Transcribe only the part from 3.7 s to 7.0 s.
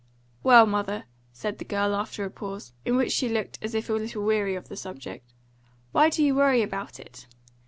if a little weary of the subject, "why do you worry about